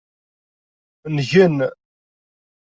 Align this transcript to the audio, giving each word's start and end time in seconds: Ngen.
Ngen. 1.15 1.57